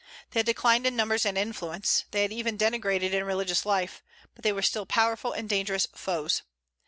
[0.31, 4.01] They had declined in numbers and influence; they had even degenerated in religious life;
[4.33, 6.41] but they were still powerful and dangerous foes.